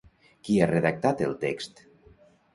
Qui 0.47 0.55
ha 0.61 0.67
redactat 0.71 1.23
el 1.27 1.37
text? 1.45 1.85